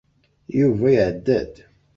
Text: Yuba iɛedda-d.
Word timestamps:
Yuba 0.59 0.87
iɛedda-d. 0.91 1.53